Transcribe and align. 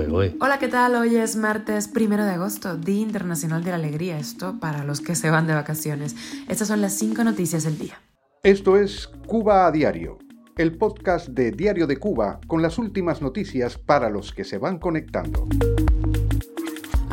¿eh? 0.00 0.36
Hola, 0.40 0.58
¿qué 0.58 0.66
tal? 0.66 0.96
Hoy 0.96 1.14
es 1.14 1.36
martes 1.36 1.86
primero 1.86 2.24
de 2.24 2.32
agosto, 2.32 2.76
Día 2.76 3.00
Internacional 3.00 3.62
de 3.62 3.70
la 3.70 3.76
Alegría. 3.76 4.18
Esto 4.18 4.58
para 4.58 4.82
los 4.82 5.00
que 5.00 5.14
se 5.14 5.30
van 5.30 5.46
de 5.46 5.54
vacaciones. 5.54 6.16
Estas 6.48 6.68
son 6.68 6.80
las 6.80 6.94
cinco 6.94 7.22
noticias 7.22 7.62
del 7.62 7.78
día. 7.78 8.00
Esto 8.42 8.76
es 8.76 9.08
Cuba 9.26 9.66
a 9.66 9.70
Diario, 9.70 10.18
el 10.56 10.76
podcast 10.76 11.28
de 11.28 11.52
Diario 11.52 11.86
de 11.86 11.96
Cuba 11.98 12.40
con 12.48 12.60
las 12.60 12.76
últimas 12.78 13.22
noticias 13.22 13.78
para 13.78 14.10
los 14.10 14.32
que 14.32 14.42
se 14.42 14.58
van 14.58 14.78
conectando. 14.78 15.46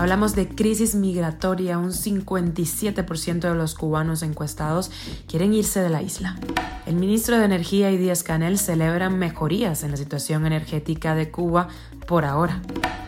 Hablamos 0.01 0.33
de 0.33 0.47
crisis 0.47 0.95
migratoria. 0.95 1.77
Un 1.77 1.91
57% 1.91 3.39
de 3.41 3.53
los 3.53 3.75
cubanos 3.75 4.23
encuestados 4.23 4.89
quieren 5.27 5.53
irse 5.53 5.79
de 5.81 5.89
la 5.89 6.01
isla. 6.01 6.39
El 6.87 6.95
ministro 6.95 7.37
de 7.37 7.45
Energía 7.45 7.91
y 7.91 7.97
Díaz 7.97 8.23
Canel 8.23 8.57
celebran 8.57 9.19
mejorías 9.19 9.83
en 9.83 9.91
la 9.91 9.97
situación 9.97 10.47
energética 10.47 11.13
de 11.13 11.29
Cuba 11.29 11.67
por 12.11 12.25
ahora. 12.25 12.61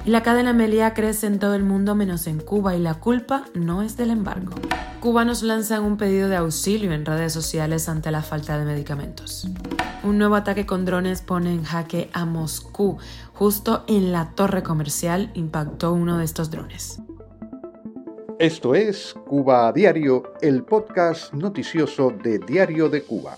La 0.05 0.23
cadena 0.23 0.53
Melia 0.53 0.93
crece 0.93 1.27
en 1.27 1.37
todo 1.37 1.55
el 1.55 1.63
mundo 1.63 1.93
menos 1.93 2.25
en 2.25 2.39
Cuba 2.39 2.73
y 2.73 2.79
la 2.79 3.01
culpa 3.01 3.43
no 3.53 3.81
es 3.81 3.97
del 3.97 4.11
embargo. 4.11 4.53
Cubanos 5.01 5.43
lanzan 5.43 5.83
un 5.83 5.97
pedido 5.97 6.29
de 6.29 6.37
auxilio 6.37 6.93
en 6.93 7.05
redes 7.05 7.33
sociales 7.33 7.89
ante 7.89 8.11
la 8.11 8.21
falta 8.21 8.57
de 8.57 8.63
medicamentos. 8.63 9.45
Un 10.05 10.17
nuevo 10.17 10.35
ataque 10.35 10.65
con 10.65 10.85
drones 10.85 11.21
pone 11.21 11.51
en 11.51 11.65
jaque 11.65 12.09
a 12.13 12.23
Moscú. 12.23 12.97
Justo 13.33 13.83
en 13.87 14.13
la 14.13 14.29
torre 14.35 14.63
comercial 14.63 15.31
impactó 15.33 15.91
uno 15.91 16.17
de 16.17 16.23
estos 16.23 16.49
drones. 16.49 17.01
Esto 18.39 18.73
es 18.73 19.13
Cuba 19.27 19.67
a 19.67 19.73
Diario, 19.73 20.31
el 20.41 20.63
podcast 20.63 21.33
noticioso 21.33 22.09
de 22.23 22.39
Diario 22.39 22.87
de 22.87 23.03
Cuba. 23.03 23.37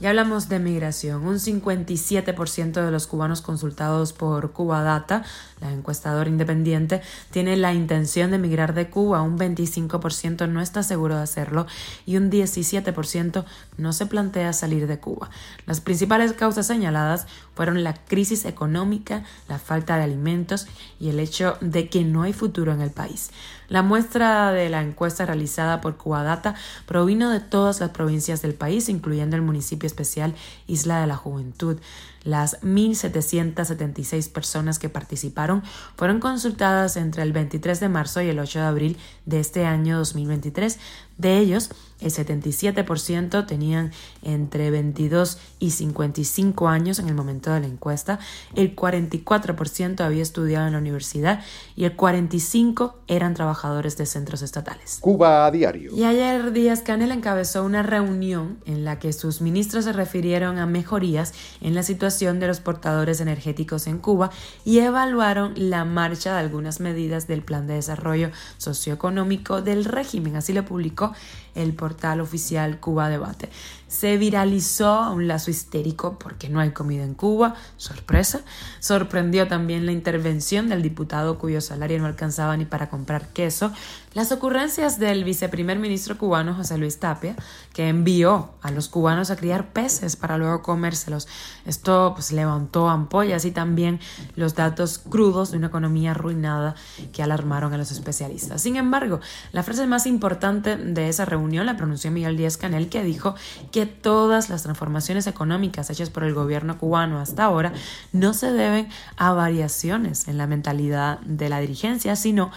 Ya 0.00 0.08
hablamos 0.08 0.48
de 0.48 0.58
migración. 0.60 1.26
Un 1.26 1.34
57% 1.34 2.72
de 2.82 2.90
los 2.90 3.06
cubanos 3.06 3.42
consultados 3.42 4.14
por 4.14 4.52
Cuba 4.52 4.82
Data, 4.82 5.24
la 5.60 5.70
encuestadora 5.70 6.30
independiente, 6.30 7.02
tiene 7.30 7.54
la 7.58 7.74
intención 7.74 8.30
de 8.30 8.36
emigrar 8.36 8.72
de 8.72 8.88
Cuba. 8.88 9.20
Un 9.20 9.38
25% 9.38 10.48
no 10.48 10.62
está 10.62 10.82
seguro 10.82 11.16
de 11.16 11.22
hacerlo 11.22 11.66
y 12.06 12.16
un 12.16 12.30
17% 12.30 13.44
no 13.76 13.92
se 13.92 14.06
plantea 14.06 14.54
salir 14.54 14.86
de 14.86 14.98
Cuba. 14.98 15.28
Las 15.66 15.82
principales 15.82 16.32
causas 16.32 16.66
señaladas 16.66 17.26
fueron 17.54 17.84
la 17.84 17.92
crisis 17.92 18.46
económica, 18.46 19.24
la 19.48 19.58
falta 19.58 19.98
de 19.98 20.04
alimentos 20.04 20.66
y 20.98 21.10
el 21.10 21.20
hecho 21.20 21.58
de 21.60 21.90
que 21.90 22.04
no 22.04 22.22
hay 22.22 22.32
futuro 22.32 22.72
en 22.72 22.80
el 22.80 22.90
país. 22.90 23.32
La 23.70 23.82
muestra 23.82 24.50
de 24.50 24.68
la 24.68 24.82
encuesta 24.82 25.24
realizada 25.24 25.80
por 25.80 25.96
Cubadata 25.96 26.56
provino 26.86 27.30
de 27.30 27.38
todas 27.38 27.78
las 27.78 27.90
provincias 27.90 28.42
del 28.42 28.52
país, 28.52 28.88
incluyendo 28.88 29.36
el 29.36 29.42
municipio 29.42 29.86
especial 29.86 30.34
Isla 30.66 31.00
de 31.00 31.06
la 31.06 31.14
Juventud. 31.14 31.78
Las 32.24 32.60
1.776 32.60 34.30
personas 34.30 34.78
que 34.78 34.88
participaron 34.88 35.62
fueron 35.96 36.20
consultadas 36.20 36.96
entre 36.96 37.22
el 37.22 37.32
23 37.32 37.80
de 37.80 37.88
marzo 37.88 38.20
y 38.20 38.28
el 38.28 38.38
8 38.38 38.58
de 38.58 38.64
abril 38.64 38.96
de 39.26 39.40
este 39.40 39.64
año 39.64 39.98
2023. 39.98 40.78
De 41.16 41.38
ellos, 41.38 41.70
el 42.00 42.10
77% 42.10 43.46
tenían 43.46 43.92
entre 44.22 44.70
22 44.70 45.38
y 45.58 45.70
55 45.70 46.68
años 46.68 46.98
en 46.98 47.08
el 47.08 47.14
momento 47.14 47.52
de 47.52 47.60
la 47.60 47.66
encuesta, 47.66 48.18
el 48.54 48.74
44% 48.74 50.00
había 50.00 50.22
estudiado 50.22 50.66
en 50.66 50.72
la 50.72 50.78
universidad 50.78 51.42
y 51.76 51.84
el 51.84 51.94
45% 51.94 52.94
eran 53.06 53.34
trabajadores 53.34 53.98
de 53.98 54.06
centros 54.06 54.40
estatales. 54.40 54.98
Cuba 55.00 55.44
a 55.44 55.50
diario. 55.50 55.94
Y 55.94 56.04
ayer 56.04 56.52
Díaz 56.52 56.80
Canel 56.80 57.12
encabezó 57.12 57.64
una 57.64 57.82
reunión 57.82 58.58
en 58.64 58.86
la 58.86 58.98
que 58.98 59.12
sus 59.12 59.42
ministros 59.42 59.84
se 59.84 59.92
refirieron 59.92 60.58
a 60.58 60.64
mejorías 60.64 61.34
en 61.60 61.74
la 61.74 61.82
situación 61.82 62.09
de 62.18 62.46
los 62.48 62.58
portadores 62.58 63.20
energéticos 63.20 63.86
en 63.86 63.98
Cuba 63.98 64.30
y 64.64 64.80
evaluaron 64.80 65.52
la 65.56 65.84
marcha 65.84 66.32
de 66.32 66.40
algunas 66.40 66.80
medidas 66.80 67.28
del 67.28 67.42
Plan 67.42 67.68
de 67.68 67.74
Desarrollo 67.74 68.30
Socioeconómico 68.58 69.62
del 69.62 69.84
régimen. 69.84 70.34
Así 70.34 70.52
lo 70.52 70.64
publicó 70.64 71.12
el 71.54 71.72
portal 71.74 72.20
oficial 72.20 72.80
Cuba 72.80 73.08
Debate. 73.08 73.48
Se 73.88 74.16
viralizó 74.16 75.12
un 75.12 75.26
lazo 75.26 75.50
histérico 75.50 76.18
porque 76.18 76.48
no 76.48 76.60
hay 76.60 76.70
comida 76.70 77.02
en 77.02 77.14
Cuba, 77.14 77.54
sorpresa. 77.76 78.40
Sorprendió 78.78 79.48
también 79.48 79.86
la 79.86 79.92
intervención 79.92 80.68
del 80.68 80.82
diputado 80.82 81.38
cuyo 81.38 81.60
salario 81.60 81.98
no 81.98 82.06
alcanzaba 82.06 82.56
ni 82.56 82.64
para 82.64 82.88
comprar 82.88 83.28
queso. 83.28 83.72
Las 84.12 84.32
ocurrencias 84.32 84.98
del 84.98 85.24
viceprimer 85.24 85.78
ministro 85.78 86.18
cubano 86.18 86.54
José 86.54 86.78
Luis 86.78 86.98
Tapia, 86.98 87.36
que 87.72 87.88
envió 87.88 88.50
a 88.60 88.70
los 88.70 88.88
cubanos 88.88 89.30
a 89.30 89.36
criar 89.36 89.72
peces 89.72 90.16
para 90.16 90.38
luego 90.38 90.62
comérselos. 90.62 91.28
Esto 91.64 91.99
pues, 92.14 92.32
levantó 92.32 92.88
ampollas 92.88 93.44
y 93.44 93.50
también 93.50 94.00
los 94.36 94.54
datos 94.54 94.98
crudos 94.98 95.50
de 95.50 95.58
una 95.58 95.68
economía 95.68 96.12
arruinada 96.12 96.74
que 97.12 97.22
alarmaron 97.22 97.72
a 97.72 97.78
los 97.78 97.90
especialistas. 97.90 98.62
Sin 98.62 98.76
embargo, 98.76 99.20
la 99.52 99.62
frase 99.62 99.86
más 99.86 100.06
importante 100.06 100.76
de 100.76 101.08
esa 101.08 101.24
reunión 101.24 101.66
la 101.66 101.76
pronunció 101.76 102.10
Miguel 102.10 102.36
Díaz 102.36 102.56
Canel, 102.56 102.88
que 102.88 103.02
dijo 103.02 103.34
que 103.72 103.86
todas 103.86 104.50
las 104.50 104.62
transformaciones 104.62 105.26
económicas 105.26 105.90
hechas 105.90 106.10
por 106.10 106.24
el 106.24 106.34
gobierno 106.34 106.78
cubano 106.78 107.18
hasta 107.18 107.44
ahora 107.44 107.72
no 108.12 108.34
se 108.34 108.52
deben 108.52 108.88
a 109.16 109.32
variaciones 109.32 110.28
en 110.28 110.38
la 110.38 110.46
mentalidad 110.46 111.20
de 111.20 111.48
la 111.48 111.60
dirigencia, 111.60 112.16
sino 112.16 112.50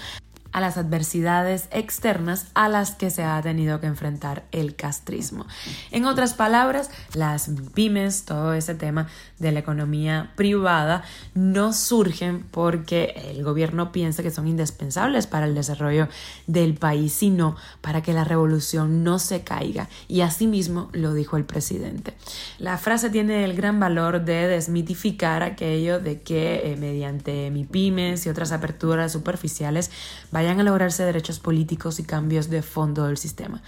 a 0.54 0.62
las 0.62 0.78
adversidades 0.78 1.68
externas 1.72 2.48
a 2.54 2.70
las 2.70 2.92
que 2.92 3.10
se 3.10 3.24
ha 3.24 3.42
tenido 3.42 3.80
que 3.80 3.88
enfrentar 3.88 4.44
el 4.52 4.76
castrismo. 4.76 5.46
En 5.92 6.06
otras 6.06 6.34
palabras, 6.34 6.90
las 7.14 7.50
pymes, 7.74 8.24
todo 8.26 8.54
ese 8.54 8.76
tema 8.76 9.08
de 9.40 9.52
la 9.52 9.60
economía 9.60 10.32
privada, 10.36 11.04
no 11.34 11.74
surgen 11.74 12.46
porque 12.52 13.14
el 13.32 13.44
gobierno 13.44 13.92
piensa 13.92 14.24
que 14.24 14.32
son 14.32 14.48
indispensables 14.48 15.28
para 15.28 15.46
el 15.46 15.56
desarrollo 15.56 16.08
del 16.48 16.76
país, 16.76 17.14
sino 17.14 17.56
para 17.82 18.02
que 18.02 18.14
la 18.14 18.24
revolución 18.24 19.04
no 19.04 19.20
se 19.20 19.44
caiga. 19.44 19.90
Y 20.08 20.22
asimismo 20.22 20.90
lo 20.94 21.14
dijo 21.14 21.36
el 21.38 21.46
presidente. 21.46 22.14
La 22.60 22.78
frase 22.78 23.10
tiene 23.10 23.44
el 23.44 23.56
gran 23.56 23.80
valor 23.80 24.24
de 24.24 24.48
desmitificar 24.48 25.42
aquello 25.42 26.00
de 26.00 26.22
que 26.22 26.72
eh, 26.72 26.76
mediante 26.78 27.50
mi 27.50 27.66
pymes 27.66 28.26
y 28.26 28.30
otras 28.30 28.52
aperturas 28.52 29.12
superficiales 29.12 29.90
vayan 30.44 30.60
a 30.60 30.64
lograrse 30.64 31.04
derechos 31.04 31.40
políticos 31.40 32.00
y 32.00 32.04
cambios 32.04 32.50
de 32.50 32.62
fondo 32.62 33.08
del 33.08 33.18
sistema. 33.18 33.62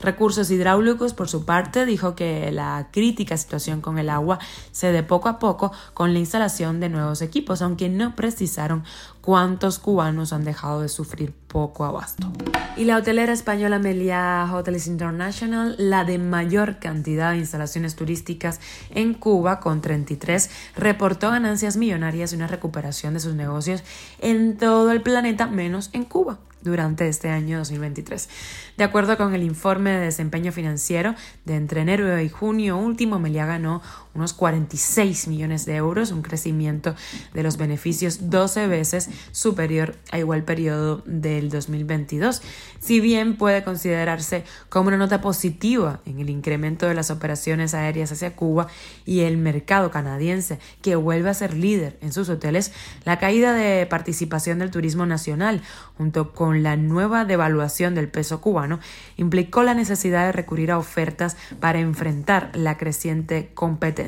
Recursos 0.00 0.50
Hidráulicos, 0.50 1.14
por 1.14 1.28
su 1.28 1.44
parte, 1.44 1.86
dijo 1.86 2.14
que 2.14 2.52
la 2.52 2.88
crítica 2.92 3.36
situación 3.36 3.80
con 3.80 3.98
el 3.98 4.10
agua 4.10 4.38
se 4.70 4.92
de 4.92 5.02
poco 5.02 5.28
a 5.28 5.38
poco 5.38 5.72
con 5.94 6.12
la 6.12 6.18
instalación 6.18 6.80
de 6.80 6.88
nuevos 6.88 7.22
equipos, 7.22 7.62
aunque 7.62 7.88
no 7.88 8.14
precisaron 8.14 8.84
cuántos 9.20 9.78
cubanos 9.78 10.32
han 10.32 10.44
dejado 10.44 10.80
de 10.80 10.88
sufrir 10.88 11.34
poco 11.48 11.84
abasto. 11.84 12.30
Y 12.76 12.84
la 12.84 12.96
hotelera 12.96 13.32
española 13.32 13.78
Meliá 13.78 14.48
Hotels 14.52 14.86
International, 14.86 15.74
la 15.78 16.04
de 16.04 16.18
mayor 16.18 16.78
cantidad 16.78 17.32
de 17.32 17.38
instalaciones 17.38 17.96
turísticas 17.96 18.60
en 18.90 19.14
Cuba, 19.14 19.60
con 19.60 19.80
33, 19.80 20.50
reportó 20.76 21.30
ganancias 21.30 21.76
millonarias 21.76 22.32
y 22.32 22.36
una 22.36 22.46
recuperación 22.46 23.14
de 23.14 23.20
sus 23.20 23.34
negocios 23.34 23.82
en 24.20 24.56
todo 24.56 24.92
el 24.92 25.02
planeta, 25.02 25.46
menos 25.46 25.90
en 25.92 26.04
Cuba 26.04 26.38
durante 26.62 27.08
este 27.08 27.30
año 27.30 27.58
2023. 27.58 28.28
De 28.76 28.84
acuerdo 28.84 29.16
con 29.16 29.34
el 29.34 29.42
informe 29.42 29.90
de 29.90 30.00
desempeño 30.00 30.52
financiero 30.52 31.14
de 31.44 31.56
entre 31.56 31.80
enero 31.82 32.20
y 32.20 32.28
junio 32.28 32.76
último, 32.76 33.18
Meliá 33.18 33.46
ganó 33.46 33.82
unos 34.18 34.32
46 34.32 35.28
millones 35.28 35.64
de 35.64 35.76
euros, 35.76 36.10
un 36.10 36.22
crecimiento 36.22 36.94
de 37.32 37.42
los 37.42 37.56
beneficios 37.56 38.30
12 38.30 38.66
veces 38.66 39.08
superior 39.30 39.96
a 40.10 40.18
igual 40.18 40.42
periodo 40.42 41.02
del 41.06 41.50
2022. 41.50 42.42
Si 42.80 43.00
bien 43.00 43.36
puede 43.36 43.62
considerarse 43.62 44.44
como 44.68 44.88
una 44.88 44.96
nota 44.96 45.20
positiva 45.20 46.00
en 46.04 46.18
el 46.18 46.30
incremento 46.30 46.86
de 46.86 46.94
las 46.94 47.10
operaciones 47.10 47.74
aéreas 47.74 48.10
hacia 48.10 48.34
Cuba 48.34 48.66
y 49.06 49.20
el 49.20 49.36
mercado 49.36 49.90
canadiense, 49.90 50.58
que 50.82 50.96
vuelve 50.96 51.30
a 51.30 51.34
ser 51.34 51.54
líder 51.54 51.96
en 52.00 52.12
sus 52.12 52.28
hoteles, 52.28 52.72
la 53.04 53.18
caída 53.18 53.52
de 53.52 53.86
participación 53.86 54.58
del 54.58 54.70
turismo 54.70 55.06
nacional, 55.06 55.62
junto 55.96 56.32
con 56.32 56.62
la 56.62 56.76
nueva 56.76 57.24
devaluación 57.24 57.94
del 57.94 58.08
peso 58.08 58.40
cubano, 58.40 58.80
implicó 59.16 59.62
la 59.62 59.74
necesidad 59.74 60.26
de 60.26 60.32
recurrir 60.32 60.72
a 60.72 60.78
ofertas 60.78 61.36
para 61.60 61.78
enfrentar 61.78 62.50
la 62.54 62.76
creciente 62.76 63.50
competencia 63.54 64.07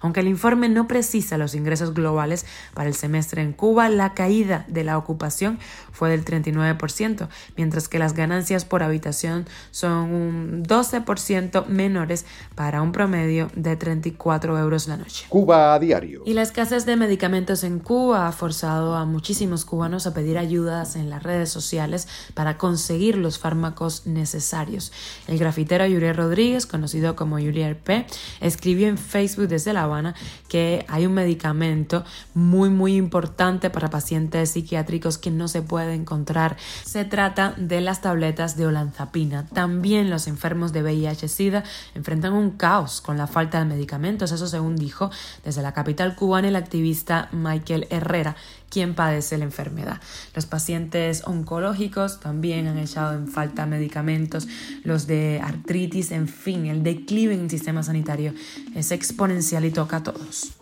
aunque 0.00 0.20
el 0.20 0.28
informe 0.28 0.68
no 0.68 0.88
precisa 0.88 1.38
los 1.38 1.54
ingresos 1.54 1.94
globales 1.94 2.46
para 2.74 2.88
el 2.88 2.94
semestre 2.94 3.42
en 3.42 3.52
Cuba, 3.52 3.88
la 3.88 4.14
caída 4.14 4.64
de 4.68 4.84
la 4.84 4.98
ocupación 4.98 5.58
fue 5.92 6.10
del 6.10 6.24
39%, 6.24 7.28
mientras 7.56 7.88
que 7.88 7.98
las 7.98 8.14
ganancias 8.14 8.64
por 8.64 8.82
habitación 8.82 9.46
son 9.70 10.12
un 10.12 10.64
12% 10.64 11.66
menores 11.66 12.24
para 12.54 12.82
un 12.82 12.92
promedio 12.92 13.50
de 13.54 13.76
34 13.76 14.58
euros 14.58 14.88
la 14.88 14.96
noche. 14.96 15.26
Cuba 15.28 15.74
a 15.74 15.78
diario. 15.78 16.22
Y 16.24 16.34
la 16.34 16.42
escasez 16.42 16.86
de 16.86 16.96
medicamentos 16.96 17.64
en 17.64 17.78
Cuba 17.78 18.28
ha 18.28 18.32
forzado 18.32 18.94
a 18.94 19.04
muchísimos 19.04 19.64
cubanos 19.64 20.06
a 20.06 20.14
pedir 20.14 20.38
ayudas 20.38 20.96
en 20.96 21.10
las 21.10 21.22
redes 21.22 21.50
sociales 21.50 22.08
para 22.34 22.58
conseguir 22.58 23.16
los 23.16 23.38
fármacos 23.38 24.06
necesarios. 24.06 24.92
El 25.26 25.38
grafitero 25.38 25.86
Yuri 25.86 26.12
Rodríguez, 26.12 26.66
conocido 26.66 27.16
como 27.16 27.38
Yuri 27.38 27.64
RP, 27.64 28.06
escribió 28.40 28.88
en 28.88 28.98
Facebook 28.98 29.27
Desde 29.36 29.72
La 29.72 29.82
Habana 29.82 30.14
que 30.48 30.84
hay 30.88 31.06
un 31.06 31.14
medicamento 31.14 32.04
muy 32.34 32.70
muy 32.70 32.96
importante 32.96 33.70
para 33.70 33.90
pacientes 33.90 34.50
psiquiátricos 34.50 35.18
que 35.18 35.30
no 35.30 35.48
se 35.48 35.62
puede 35.62 35.94
encontrar. 35.94 36.56
Se 36.84 37.04
trata 37.04 37.54
de 37.56 37.80
las 37.80 38.00
tabletas 38.00 38.56
de 38.56 38.66
olanzapina. 38.66 39.46
También 39.46 40.10
los 40.10 40.26
enfermos 40.26 40.72
de 40.72 40.82
VIH-Sida 40.82 41.64
enfrentan 41.94 42.32
un 42.32 42.52
caos 42.52 43.00
con 43.00 43.16
la 43.16 43.26
falta 43.26 43.58
de 43.58 43.64
medicamentos, 43.64 44.32
eso 44.32 44.46
según 44.46 44.76
dijo 44.76 45.10
desde 45.44 45.62
la 45.62 45.72
capital 45.72 46.14
cubana 46.14 46.48
el 46.48 46.56
activista 46.56 47.28
Michael 47.32 47.86
Herrera, 47.90 48.36
quien 48.70 48.94
padece 48.94 49.38
la 49.38 49.44
enfermedad. 49.44 50.00
Los 50.34 50.46
pacientes 50.46 51.22
oncológicos 51.26 52.20
también 52.20 52.66
han 52.66 52.78
echado 52.78 53.14
en 53.14 53.28
falta 53.28 53.66
medicamentos, 53.66 54.46
los 54.84 55.06
de 55.06 55.40
artritis, 55.42 56.10
en 56.12 56.28
fin, 56.28 56.66
el 56.66 56.82
declive 56.82 57.34
en 57.34 57.40
el 57.40 57.50
sistema 57.50 57.82
sanitario 57.82 58.34
es 58.74 58.92
exponencial 58.92 59.64
y 59.64 59.70
toca 59.70 59.98
a 59.98 60.02
todos. 60.02 60.52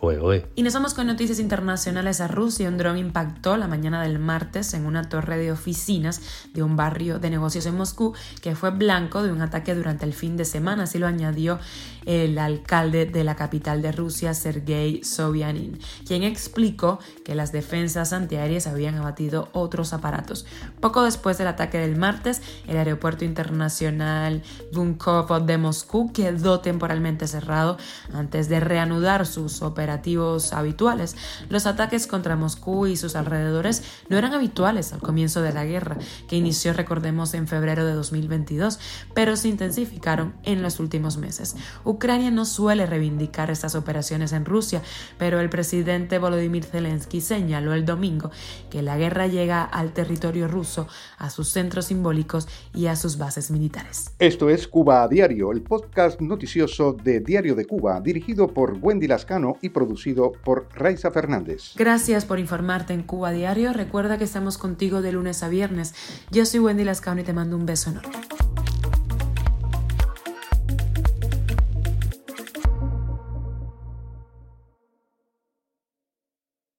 Y 0.54 0.62
nos 0.62 0.74
vamos 0.74 0.94
con 0.94 1.06
noticias 1.06 1.38
internacionales 1.38 2.20
a 2.20 2.28
Rusia. 2.28 2.68
Un 2.68 2.78
dron 2.78 2.98
impactó 2.98 3.56
la 3.56 3.68
mañana 3.68 4.02
del 4.02 4.18
martes 4.18 4.74
en 4.74 4.86
una 4.86 5.08
torre 5.08 5.38
de 5.38 5.52
oficinas 5.52 6.20
de 6.54 6.62
un 6.62 6.76
barrio 6.76 7.18
de 7.18 7.30
negocios 7.30 7.66
en 7.66 7.76
Moscú 7.76 8.14
que 8.40 8.54
fue 8.54 8.70
blanco 8.70 9.22
de 9.22 9.32
un 9.32 9.42
ataque 9.42 9.74
durante 9.74 10.04
el 10.04 10.12
fin 10.12 10.36
de 10.36 10.44
semana, 10.44 10.84
así 10.84 10.98
lo 10.98 11.06
añadió 11.06 11.58
el 12.04 12.38
alcalde 12.38 13.04
de 13.04 13.24
la 13.24 13.34
capital 13.34 13.82
de 13.82 13.92
Rusia, 13.92 14.32
Sergei 14.32 15.02
Sobyanin, 15.02 15.78
quien 16.06 16.22
explicó 16.22 17.00
que 17.24 17.34
las 17.34 17.50
defensas 17.50 17.95
antiaéreas 17.96 18.66
habían 18.66 18.96
abatido 18.96 19.48
otros 19.52 19.92
aparatos. 19.92 20.46
Poco 20.80 21.02
después 21.02 21.38
del 21.38 21.48
ataque 21.48 21.78
del 21.78 21.96
martes, 21.96 22.42
el 22.66 22.76
aeropuerto 22.76 23.24
internacional 23.24 24.42
Bunkov 24.72 25.44
de 25.46 25.58
Moscú 25.58 26.12
quedó 26.12 26.60
temporalmente 26.60 27.26
cerrado 27.26 27.78
antes 28.12 28.48
de 28.48 28.60
reanudar 28.60 29.26
sus 29.26 29.62
operativos 29.62 30.52
habituales. 30.52 31.16
Los 31.48 31.66
ataques 31.66 32.06
contra 32.06 32.36
Moscú 32.36 32.86
y 32.86 32.96
sus 32.96 33.16
alrededores 33.16 33.82
no 34.08 34.18
eran 34.18 34.34
habituales 34.34 34.92
al 34.92 35.00
comienzo 35.00 35.42
de 35.42 35.52
la 35.52 35.64
guerra, 35.64 35.96
que 36.28 36.36
inició, 36.36 36.72
recordemos, 36.72 37.32
en 37.34 37.48
febrero 37.48 37.86
de 37.86 37.94
2022, 37.94 38.78
pero 39.14 39.36
se 39.36 39.48
intensificaron 39.48 40.34
en 40.42 40.62
los 40.62 40.80
últimos 40.80 41.16
meses. 41.16 41.56
Ucrania 41.84 42.30
no 42.30 42.44
suele 42.44 42.84
reivindicar 42.84 43.50
estas 43.50 43.74
operaciones 43.74 44.32
en 44.32 44.44
Rusia, 44.44 44.82
pero 45.18 45.40
el 45.40 45.48
presidente 45.48 46.18
Volodymyr 46.18 46.64
Zelensky 46.64 47.20
señaló 47.20 47.72
el 47.72 47.85
domingo 47.86 48.30
que 48.70 48.82
la 48.82 48.98
guerra 48.98 49.26
llega 49.26 49.64
al 49.64 49.92
territorio 49.92 50.48
ruso, 50.48 50.88
a 51.18 51.30
sus 51.30 51.48
centros 51.48 51.86
simbólicos 51.86 52.48
y 52.74 52.86
a 52.86 52.96
sus 52.96 53.18
bases 53.18 53.50
militares. 53.50 54.10
Esto 54.18 54.50
es 54.50 54.68
Cuba 54.68 55.02
a 55.02 55.08
Diario, 55.08 55.52
el 55.52 55.62
podcast 55.62 56.20
noticioso 56.20 56.92
de 56.92 57.20
Diario 57.20 57.54
de 57.54 57.64
Cuba, 57.64 58.00
dirigido 58.00 58.48
por 58.48 58.76
Wendy 58.80 59.06
Lascano 59.06 59.56
y 59.62 59.70
producido 59.70 60.32
por 60.44 60.68
Raiza 60.74 61.10
Fernández. 61.10 61.72
Gracias 61.76 62.24
por 62.24 62.38
informarte 62.38 62.92
en 62.92 63.02
Cuba 63.02 63.28
a 63.28 63.32
Diario. 63.32 63.72
Recuerda 63.72 64.18
que 64.18 64.24
estamos 64.24 64.58
contigo 64.58 65.02
de 65.02 65.12
lunes 65.12 65.42
a 65.42 65.48
viernes. 65.48 65.94
Yo 66.30 66.44
soy 66.44 66.60
Wendy 66.60 66.84
Lascano 66.84 67.20
y 67.20 67.24
te 67.24 67.32
mando 67.32 67.56
un 67.56 67.66
beso 67.66 67.90
enorme. 67.90 68.35